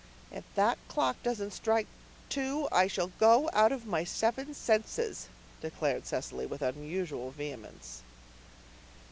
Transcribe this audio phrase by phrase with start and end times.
[0.31, 1.87] "If that clock doesn't soon strike
[2.27, 5.27] two I shall go out of my seven senses,"
[5.61, 8.01] declared Cecily with unusual vehemence.